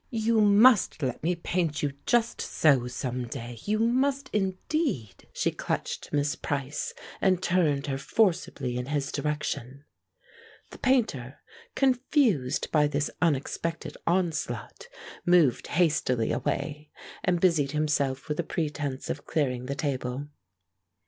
You 0.09 0.41
must 0.41 1.03
let 1.03 1.21
me 1.21 1.35
paint 1.35 1.83
you 1.83 1.93
just 2.07 2.41
so 2.41 2.87
some 2.87 3.27
day 3.27 3.59
you 3.65 3.77
must 3.77 4.31
indeed." 4.33 5.27
She 5.31 5.51
clutched 5.51 6.11
Miss 6.11 6.35
Price 6.35 6.95
and 7.21 7.39
turned 7.39 7.85
her 7.85 7.99
forcibly 7.99 8.77
in 8.77 8.87
his 8.87 9.11
direction. 9.11 9.85
The 10.71 10.79
Painter, 10.79 11.37
confused 11.75 12.71
by 12.71 12.87
this 12.87 13.11
unexpected 13.21 13.95
onslaught, 14.07 14.87
moved 15.23 15.67
hastily 15.67 16.31
away 16.31 16.89
and 17.23 17.39
busied 17.39 17.73
himself 17.73 18.27
with 18.27 18.39
a 18.39 18.43
pretence 18.43 19.07
of 19.07 19.27
clearing 19.27 19.67
the 19.67 19.75
table. 19.75 20.29